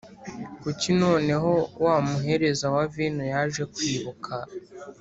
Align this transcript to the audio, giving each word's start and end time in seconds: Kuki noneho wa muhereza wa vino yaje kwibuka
Kuki 0.61 0.89
noneho 1.01 1.51
wa 1.83 1.95
muhereza 2.07 2.65
wa 2.75 2.83
vino 2.93 3.23
yaje 3.33 3.63
kwibuka 3.73 4.33